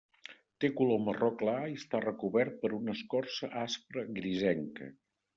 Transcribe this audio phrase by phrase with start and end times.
[0.63, 4.89] Té color marró clar i està recobert per una escorça aspra grisenca.